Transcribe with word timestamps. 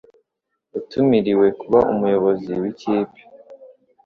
Yatumiriwe 0.73 1.47
kuba 1.61 1.79
umuyobozi 1.93 2.51
wikipe. 2.61 3.19